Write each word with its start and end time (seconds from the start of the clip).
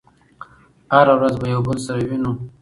هره 0.93 1.13
ورځ 1.19 1.33
به 1.41 1.45
يو 1.53 1.61
بل 1.67 1.77
سره 1.85 1.99
وينو 2.07 2.31